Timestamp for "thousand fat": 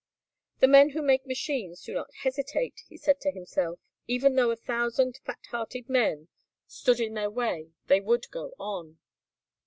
4.55-5.45